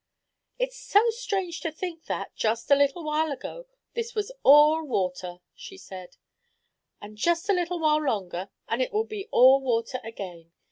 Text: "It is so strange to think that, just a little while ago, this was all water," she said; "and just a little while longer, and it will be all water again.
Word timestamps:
"It 0.57 0.69
is 0.69 0.77
so 0.79 1.11
strange 1.11 1.61
to 1.61 1.71
think 1.71 2.05
that, 2.05 2.35
just 2.35 2.71
a 2.71 2.75
little 2.75 3.03
while 3.03 3.31
ago, 3.31 3.67
this 3.93 4.15
was 4.15 4.31
all 4.41 4.83
water," 4.83 5.41
she 5.53 5.77
said; 5.77 6.17
"and 6.99 7.15
just 7.15 7.47
a 7.49 7.53
little 7.53 7.77
while 7.79 8.01
longer, 8.01 8.49
and 8.67 8.81
it 8.81 8.91
will 8.91 9.03
be 9.05 9.27
all 9.31 9.61
water 9.61 9.99
again. 10.03 10.53